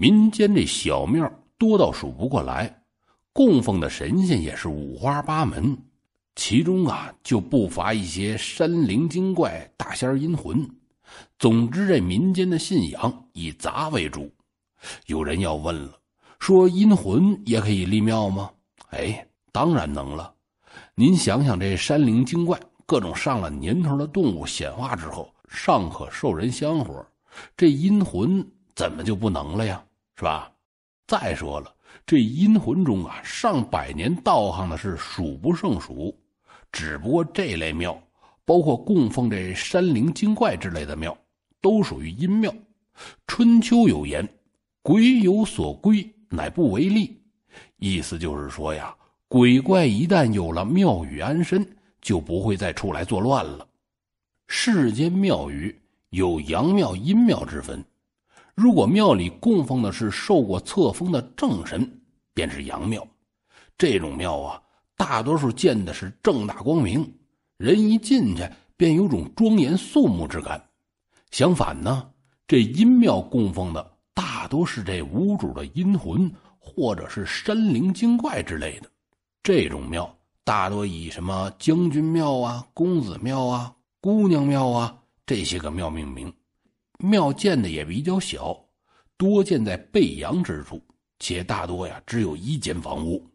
[0.00, 2.72] 民间这小庙多到数不过来，
[3.32, 5.76] 供奉的神仙也是五花八门，
[6.36, 10.64] 其中啊就不乏一些山灵精怪、大仙阴魂。
[11.36, 14.30] 总之，这民间的信仰以杂为主。
[15.06, 15.98] 有人要问了，
[16.38, 18.48] 说阴魂也可以立庙吗？
[18.90, 20.32] 哎，当然能了。
[20.94, 22.56] 您想想，这山灵精怪，
[22.86, 27.04] 各种上了年头的动物显化之后，尚可受人香火，
[27.56, 29.84] 这阴魂怎么就不能了呀？
[30.18, 30.50] 是吧？
[31.06, 31.72] 再说了，
[32.04, 36.12] 这阴魂中啊，上百年道行的是数不胜数。
[36.72, 37.96] 只不过这类庙，
[38.44, 41.16] 包括供奉这山灵精怪之类的庙，
[41.60, 42.52] 都属于阴庙。
[43.28, 44.28] 春秋有言
[44.82, 47.22] ：“鬼有所归，乃不为利。”
[47.78, 48.92] 意思就是说呀。
[49.28, 51.64] 鬼怪一旦有了庙宇安身，
[52.00, 53.68] 就不会再出来作乱了。
[54.46, 57.84] 世间庙宇有阳庙、阴庙之分。
[58.60, 61.88] 如果庙里供奉的是受过册封的正神，
[62.34, 63.06] 便是阳庙。
[63.78, 64.60] 这种庙啊，
[64.96, 67.08] 大多数建的是正大光明，
[67.56, 68.42] 人一进去
[68.76, 70.60] 便有种庄严肃穆之感。
[71.30, 72.10] 相反呢，
[72.48, 76.28] 这阴庙供奉的大多是这无主的阴魂，
[76.58, 78.90] 或者是山灵精怪之类的。
[79.40, 80.12] 这种庙
[80.42, 86.32] 大多以什么将军庙啊、公子庙啊、姑娘庙啊这些个庙命名，
[86.98, 88.58] 庙建的也比较小，
[89.16, 90.82] 多建在背阳之处，
[91.18, 93.26] 且大多呀只有一间房屋。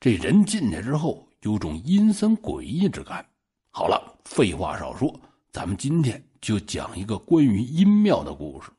[0.00, 3.24] 这人进去之后，有种阴森诡异之感。
[3.70, 5.14] 好了，废话少说，
[5.52, 8.70] 咱们今天就讲一个关于阴庙的故事。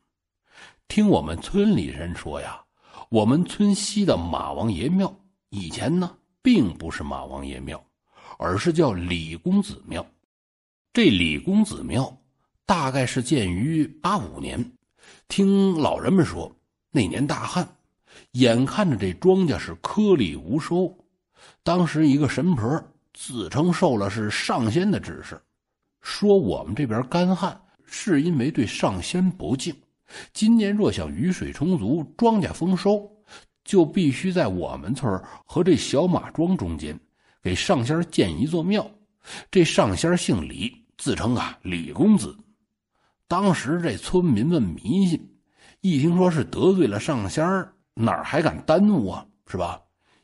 [0.87, 2.61] 听我们村里人说呀，
[3.09, 5.13] 我们村西的马王爷庙
[5.49, 6.17] 以前呢。
[6.43, 7.79] 并不是马王爷庙，
[8.39, 10.03] 而是叫李公子庙。
[10.91, 12.17] 这李公子庙
[12.71, 14.71] 大概是建于八五年。
[15.27, 16.49] 听老人们说，
[16.89, 17.67] 那年大旱，
[18.31, 20.89] 眼看着这庄稼是颗粒无收。
[21.63, 22.81] 当时一个神婆
[23.13, 25.37] 自称受了是上仙的指示，
[25.99, 29.75] 说我们这边干旱是因为对上仙不敬。
[30.31, 33.05] 今年若想雨水充足，庄稼丰收。
[33.65, 36.97] 就必须在我们村和这小马庄中间，
[37.43, 38.89] 给上仙建一座庙。
[39.51, 42.33] 这上仙姓李，自称啊李公子。
[43.31, 45.17] 当时这村民们迷信，
[45.79, 49.25] 一听说是得罪了上仙哪还敢耽误啊？
[49.47, 49.81] 是吧？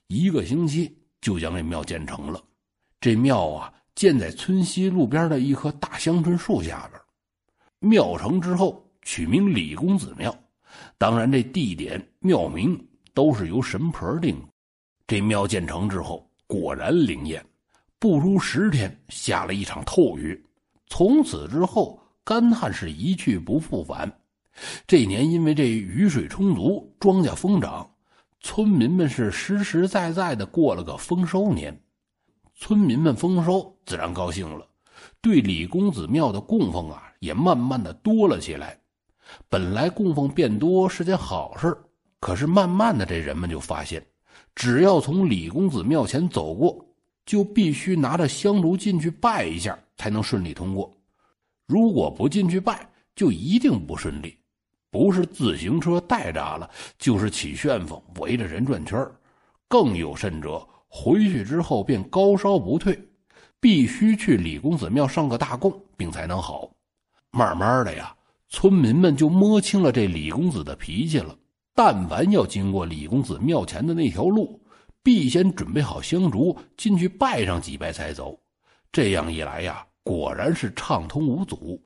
[0.07, 2.44] 一个星期就将这庙建成了。
[3.00, 7.01] 这庙啊，建在村西路边的一棵大香椿树下边。
[7.79, 10.38] 庙成之后，取名李公子庙。
[10.97, 12.78] 当然，这地点、庙名。
[13.13, 14.38] 都是由神婆定。
[15.07, 17.41] 这庙建成之后，果然灵验。
[18.00, 20.46] 不出十天，下了一场透雨，
[20.88, 21.97] 从此之后，
[22.28, 24.12] 干旱是一去不复返。
[24.86, 27.90] 这年因为这雨水充足，庄稼丰长，
[28.42, 31.82] 村民们是实实在在的过了个丰收年。
[32.54, 34.68] 村民们丰收，自然高兴了，
[35.22, 38.78] 对李公子庙的供奉啊，也慢慢的多了起来。
[39.48, 41.78] 本来供奉变多是件好事
[42.20, 44.06] 可是慢慢的，这人们就发现，
[44.54, 46.86] 只要从李公子庙前走过，
[47.26, 50.94] 就必须拿着香炉进去拜一下，才能顺利通过。
[51.67, 54.35] 如果不进去拜，就一定不顺利。
[54.89, 59.05] 不是自行车带闸了，就是起旋风，围着人转圈
[59.67, 62.97] 更有甚者，回去之后便高烧不退，
[63.59, 66.72] 必须去李公子庙上个大供，病才能好。
[67.31, 68.16] 慢慢的呀，
[68.47, 71.38] 村民们就摸清了这李公子的脾气了。
[71.75, 74.59] 但凡要经过李公子庙前的那条路，
[75.03, 78.39] 必先准备好香烛，进去拜上几拜才走。
[78.91, 81.84] 这样一来呀，果然是畅通无阻。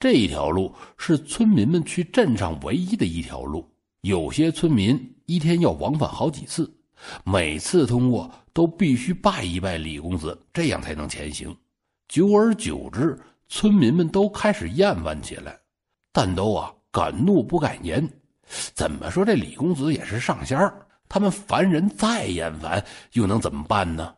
[0.00, 3.64] 这一条路是村民们去镇上唯一的一条路。
[4.00, 6.68] 有些村民一天要往返好几次，
[7.22, 11.56] 每次通过都必须拜一拜李公子，这样才能前行。
[12.08, 13.16] 久而久之，
[13.48, 15.56] 村民们都开始厌烦起来，
[16.12, 18.06] 但都啊敢怒不敢言。
[18.74, 20.86] 怎么说这李公子也是上仙儿？
[21.08, 24.12] 他们凡人再厌烦，又能怎么办呢？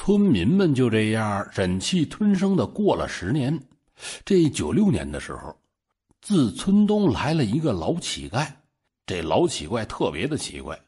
[0.00, 3.60] 村民们就这样忍气吞声的过了十年。
[4.24, 5.52] 这九六年的时候，
[6.22, 8.46] 自村东来了一个老乞丐。
[9.06, 10.78] 这老乞丐特别的奇怪，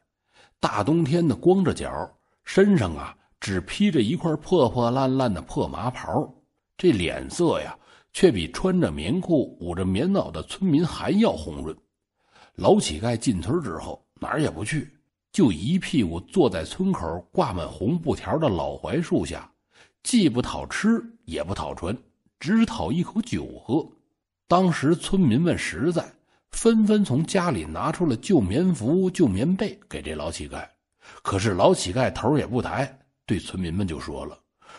[0.60, 1.90] 大冬天的光着脚，
[2.44, 6.32] 身上啊只披着一块破破烂烂的破麻袍，
[6.78, 7.76] 这脸色呀
[8.12, 11.76] 却比穿着棉裤、捂着棉袄的村民还要红润。
[12.54, 14.88] 老乞丐进村之后哪儿也不去，
[15.32, 19.50] 就一屁股坐在村口挂满红布条的老槐树下，
[20.02, 21.96] 既不讨吃也不讨穿，
[22.38, 23.86] 只讨一口酒喝。
[24.48, 26.04] 当时村民们实在，
[26.50, 30.66] 纷纷从家里拿出了旧棉服、旧棉被给这老乞丐。
[31.22, 34.36] 可是老乞丐头也不抬，对村民们就说了：“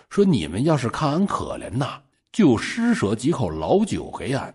[0.09, 2.01] 说你们要是看俺可怜呐，
[2.33, 4.53] 就施舍几口老酒给俺；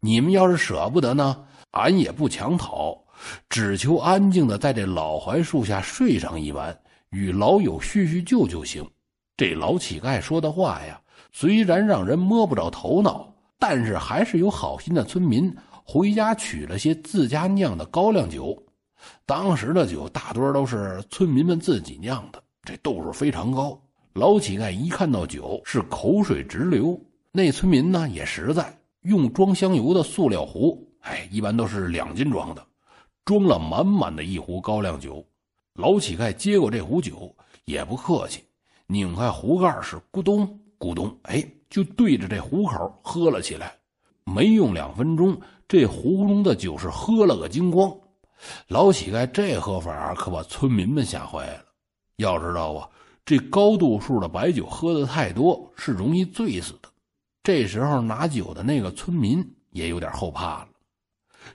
[0.00, 3.04] 你们要是舍不得呢，俺也不强讨，
[3.48, 6.78] 只求安静的在这老槐树下睡上一晚，
[7.10, 8.84] 与老友叙叙旧就行。”
[9.36, 11.00] 这老乞丐说的话呀，
[11.32, 15.54] 虽然让人摸不着头脑，但是还是有好心的村民
[15.84, 18.60] 回家取了些自家酿的高粱酒。
[19.24, 23.80] 当时的酒大多都是村民们自己酿的，这度数非常高。
[24.14, 27.00] 老乞丐一看到酒，是口水直流。
[27.30, 32.66] 那村民呢也实在，用装香油的塑料壶，哎，一般都是两斤装的，
[33.28, 35.22] 装了满满的一壶高粱酒。
[35.74, 37.36] 老乞丐接过这壶酒，
[37.66, 38.42] 也不客气，
[38.86, 43.74] 拧开壶盖是咕咚咕咚，哎，就对着这壶口喝了起来。
[44.24, 45.38] 没用两分钟，
[45.68, 47.94] 这壶中的酒是喝了个精光。
[48.68, 51.64] 老乞丐这喝法可把村民们吓坏了。
[52.16, 52.88] 要知道啊，
[53.26, 56.88] 这高度数的白酒喝的太多是容易醉死的。
[57.42, 60.68] 这时候拿酒的那个村民也有点后怕了。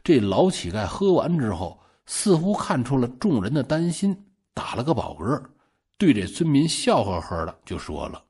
[0.04, 4.18] 这老乞丐喝完之后，似乎看出了众人的担心，
[4.54, 5.44] 打了个饱嗝，
[5.98, 8.24] 对这村民笑呵呵的就说了：“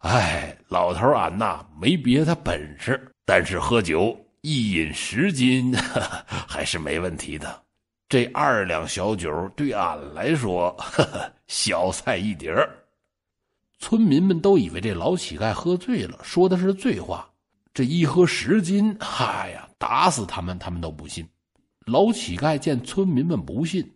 [0.00, 5.74] 哎，老头俺呐没别的本事，但是喝酒一饮十斤
[6.28, 7.62] 还是没问题的。”
[8.08, 12.70] 这二两小酒对俺来说，呵 呵小菜一碟儿。
[13.78, 17.28] 村民们都以为这老乞丐喝醉了，说的是醉话。
[17.76, 21.28] 这一喝十斤，嗨呀，打死他们，他们都不信。
[21.84, 23.86] 老乞丐见村民们不信，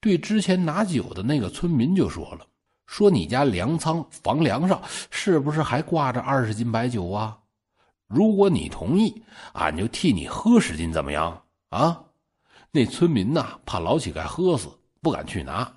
[0.00, 2.44] 对之前拿酒的那个村民就说了
[2.90, 4.82] ：“说你家粮仓房梁上
[5.12, 7.38] 是不是还挂着二十斤白酒啊？
[8.08, 9.22] 如果你同意，
[9.52, 12.02] 俺就替你喝十斤，怎么样啊？”
[12.72, 14.68] 那村民呐，怕老乞丐喝死，
[15.00, 15.72] 不敢去拿，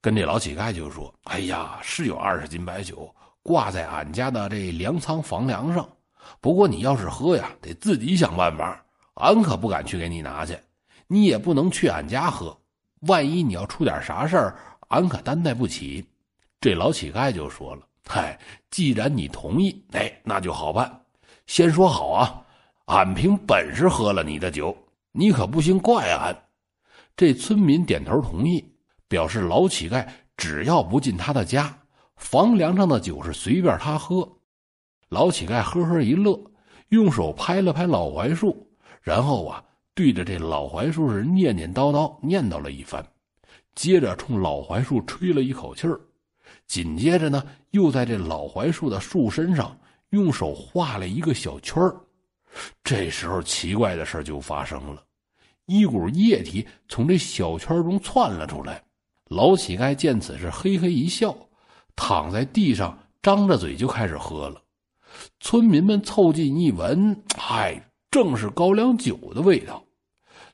[0.00, 3.12] 跟这老乞丐就说：“哎呀，是有二十斤白酒
[3.42, 5.84] 挂在俺家的这粮仓房梁上，
[6.40, 8.84] 不过你要是喝呀，得自己想办法，
[9.14, 10.58] 俺可不敢去给你拿去。
[11.06, 12.56] 你也不能去俺家喝，
[13.08, 14.56] 万一你要出点啥事儿，
[14.88, 16.04] 俺可担待不起。”
[16.60, 18.38] 这老乞丐就说了：“嗨，
[18.70, 21.00] 既然你同意，哎，那就好办。
[21.46, 22.42] 先说好啊，
[22.86, 24.76] 俺凭本事喝了你的酒。”
[25.14, 26.34] 你可不行，怪俺。
[27.14, 28.64] 这村民点头同意，
[29.08, 30.06] 表示老乞丐
[30.38, 31.78] 只要不进他的家，
[32.16, 34.26] 房梁上的酒是随便他喝。
[35.12, 36.42] 老乞丐呵呵一乐，
[36.88, 38.66] 用手拍了拍老槐树，
[39.02, 39.62] 然后啊，
[39.94, 43.06] 对着这老槐树是念念叨叨念叨了一番，
[43.74, 46.00] 接着冲老槐树吹了一口气儿，
[46.66, 49.78] 紧接着呢，又在这老槐树的树身上
[50.12, 51.94] 用手画了一个小圈儿。
[52.82, 55.04] 这时候，奇怪的事就发生了，
[55.66, 58.82] 一股液体从这小圈中窜了出来。
[59.28, 61.36] 老乞丐见此是嘿嘿一笑，
[61.94, 64.61] 躺在地上，张着嘴就开始喝了。
[65.40, 67.80] 村民们凑近一闻，嗨，
[68.10, 69.82] 正是高粱酒的味道。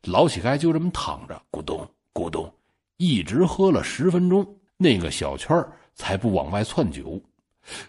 [0.05, 2.53] 老乞丐就这么躺着，咕咚咕咚，
[2.97, 7.21] 一直喝了十分钟，那个小圈才不往外窜酒。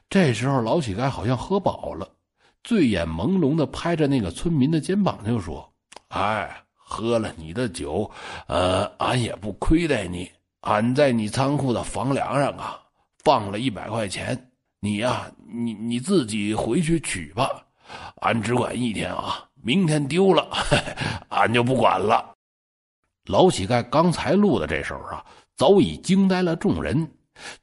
[0.10, 2.08] 这时候，老乞丐好像喝饱了。
[2.64, 5.72] 醉眼朦胧的拍着那个村民的肩膀，就说
[6.10, 8.10] ：“哎，喝了你的酒，
[8.48, 10.30] 呃，俺也不亏待你。
[10.62, 12.78] 俺在你仓库的房梁上啊，
[13.24, 14.49] 放了一百块钱，
[14.80, 17.50] 你呀，你你自己回去取吧。
[18.22, 20.48] 俺只管一天啊，明天丢了，
[21.30, 22.34] 俺就不管了。”
[23.26, 25.24] 老乞丐刚才录的这手啊，
[25.56, 27.10] 早已惊呆了众人，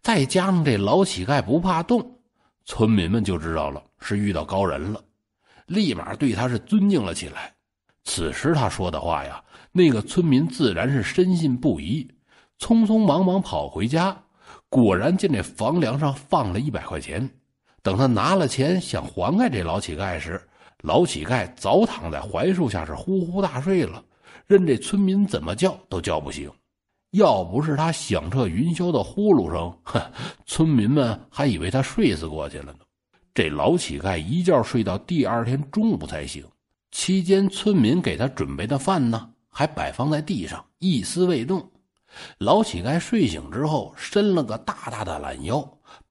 [0.03, 2.19] 再加上这老乞丐不怕冻。
[2.65, 5.03] 村民们就知道了是遇到高人了，
[5.67, 7.55] 立马对他是尊敬了起来。
[8.05, 9.43] 此时他说的话呀，
[9.73, 12.09] 那个村民自然是深信不疑，
[12.59, 14.17] 匆匆忙忙跑回家，
[14.69, 17.29] 果然见这房梁上放了一百块钱。
[17.83, 20.41] 等他拿了钱想还给这老乞丐时，
[20.83, 24.03] 老乞丐早躺在槐树下是呼呼大睡了，
[24.47, 26.51] 任这村民怎么叫都叫不醒。
[27.13, 30.03] 要不是他响彻云霄的呼噜声，哼，
[30.45, 32.81] 村民们还以为他睡死过去了呢。
[33.33, 36.45] 这老乞丐一觉睡到第二天中午才醒，
[36.91, 41.71] 期间村民给他准备的饭呢，还摆放在地上，一丝未动。
[42.39, 45.67] 老乞丐睡醒之后，伸了个大大的懒腰，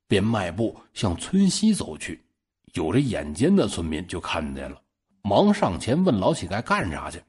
[0.08, 2.24] 便迈步向村西走去。
[2.74, 4.82] 有着眼尖的村民就看见了，
[5.22, 7.22] 忙上前问老乞丐干啥去。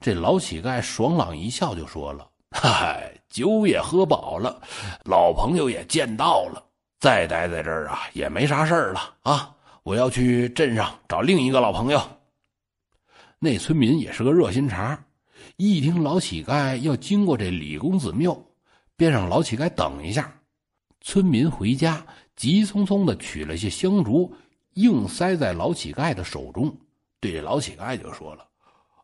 [0.00, 2.28] 这老乞丐爽朗一笑，就说了。
[2.50, 4.62] 嗨，酒也喝饱了，
[5.04, 6.64] 老朋友也见到了，
[7.00, 9.50] 再待在这儿啊也没啥事儿了啊！
[9.82, 12.00] 我要去镇上找另一个老朋友。
[13.38, 14.96] 那村民也是个热心肠，
[15.56, 18.38] 一听老乞丐要经过这李公子庙，
[18.96, 20.32] 便让老乞丐等一下。
[21.00, 24.34] 村民回家，急匆匆的取了些香烛，
[24.74, 26.74] 硬塞在老乞丐的手中，
[27.20, 28.46] 对这老乞丐就说了：“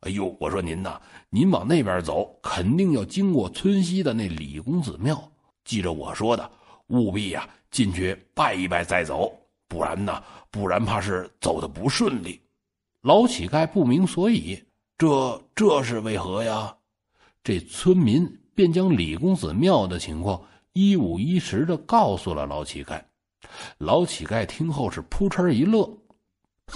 [0.00, 5.30] 哎呦，我说您呐，您往那边走，肯定要经过村西的那李公子庙，
[5.64, 6.50] 记着我说的，
[6.86, 9.30] 务必呀进去拜一拜再走，
[9.68, 12.40] 不然呢，不然怕是走的不顺利。”
[13.02, 14.58] 老乞丐不明所以。
[15.00, 16.76] 这这是为何呀？
[17.42, 20.38] 这村民便将李公子庙的情况
[20.74, 23.02] 一五一十的告诉了老乞丐。
[23.78, 25.90] 老乞丐听后是扑哧一乐：“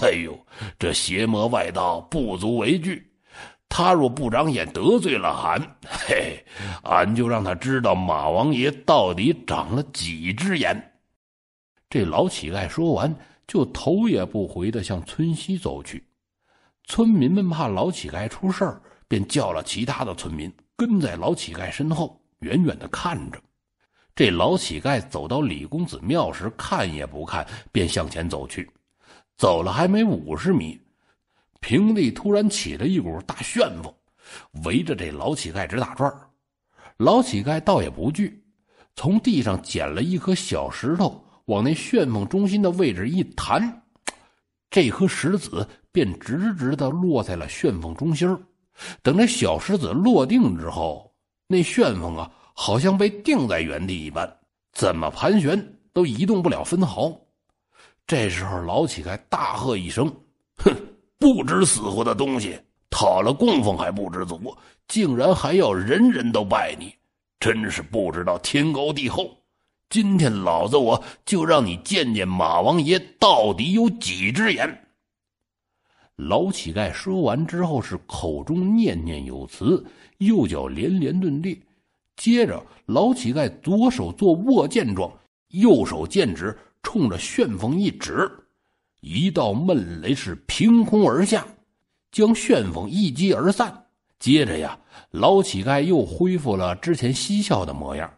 [0.01, 0.35] 哎呦，
[0.79, 3.07] 这邪魔外道不足为惧。
[3.69, 6.43] 他若不长眼得罪了俺，嘿，
[6.81, 10.93] 俺就让他知道马王爷到底长了几只眼。”
[11.91, 13.15] 这老乞丐说完，
[13.45, 16.03] 就头也不回的向村西走去。
[16.87, 23.41] 村民们怕老乞丐出事儿，便叫了其他的村民跟在老乞丐身后，远远的看着。
[24.15, 28.69] 这老乞丐走到李公子庙时，看也不看，便向前走去。
[29.37, 30.79] 走了还没五十米，
[31.59, 33.93] 平地突然起了一股大旋风，
[34.63, 36.13] 围着这老乞丐直打转
[36.97, 38.41] 老乞丐倒也不惧，
[38.95, 43.83] 从地上捡了一颗小石头，往那旋风中心的位置一弹。
[44.69, 48.27] 这颗石子便直直的落在了旋风中心
[49.01, 51.09] 等这小石子落定之后，
[51.47, 54.29] 那旋风啊，好像被定在原地一般，
[54.73, 55.57] 怎么盘旋
[55.93, 57.17] 都移动不了分毫。
[58.05, 60.13] 这时候，老乞丐大喝一声
[60.59, 60.75] ：“哼，
[61.17, 62.59] 不知死活的东西，
[62.89, 64.53] 讨了供奉还不知足，
[64.89, 66.93] 竟然还要人人都拜你，
[67.39, 69.31] 真是不知道天高地厚！”
[69.89, 74.84] 今天老子我就让你见见马王爷到底有几只眼。
[76.15, 79.85] 老乞丐说完之后，是口中念念有词，
[80.19, 81.61] 右脚连连顿地，
[82.15, 85.11] 接着老乞丐左手做握剑状，
[85.49, 88.31] 右手剑指冲着旋风一指，
[89.01, 91.45] 一道闷雷是凭空而下，
[92.11, 93.85] 将旋风一击而散。
[94.17, 94.79] 接着呀，
[95.11, 98.11] 老乞丐又恢复了之前嬉笑的模样。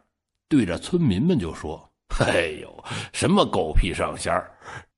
[0.48, 1.90] 对着村民们就说
[2.22, 4.52] ：“哎呦，什么狗屁上仙儿，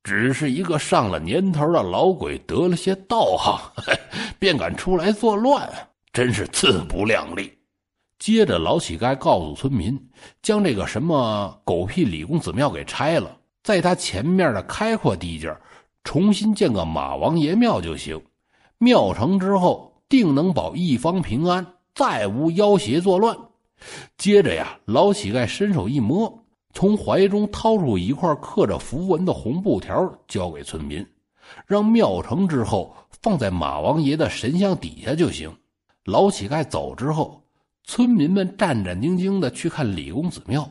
[0.10, 3.62] 只是一个上了年头的老鬼得了些道行，
[4.40, 5.70] 便敢出来作乱，
[6.12, 7.54] 真是自不量力。”
[8.18, 9.96] 接着，老乞丐告诉村民，
[10.42, 15.56] 将这个什么狗屁李公子庙给拆了，在他前面的开阔地界
[16.04, 18.20] 重新建个马王爷庙就行。
[18.80, 21.64] 庙成之后，定能保一方平安，
[21.94, 23.38] 再无妖邪作乱。
[24.18, 31.06] 接着呀，老乞丐伸手一摸，从怀中掏出一块刻着符文的红布条，交给村民，
[31.66, 35.54] 让庙成之后放在马王爷的神像底下就行。
[36.06, 37.44] 老乞丐走之后，
[37.84, 40.70] 村民们战战兢兢的去看李公子庙，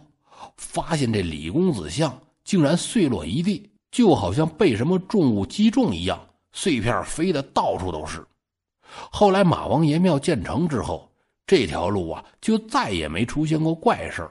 [0.56, 6.18] 发现这李公子像竟然碎落一地，就好像被什么重物击中一样，
[6.52, 8.24] 碎片飞的到处都是。
[9.10, 11.06] 后来马王爷庙建成之后。
[11.50, 14.30] 这条路啊，就再也没出现过怪事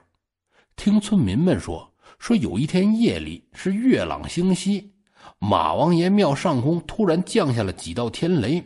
[0.77, 4.93] 听村民们说，说有一天夜里是月朗星稀，
[5.39, 8.63] 马王爷庙上空突然降下了几道天雷。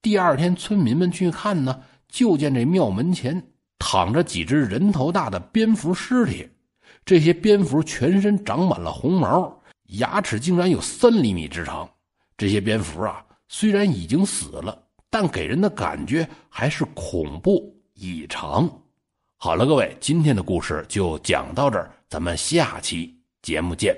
[0.00, 3.40] 第二天，村民们去看呢，就见这庙门前
[3.78, 6.48] 躺着几只人头大的蝙蝠尸体。
[7.04, 9.60] 这些蝙蝠全身长满了红毛，
[9.98, 11.88] 牙齿竟然有三厘米之长。
[12.38, 14.80] 这些蝙蝠啊，虽然已经死了。
[15.10, 18.68] 但给人的感觉还是恐怖异常。
[19.44, 23.94] 好了，各位，今天的故事就讲到这儿，咱们下期节目见。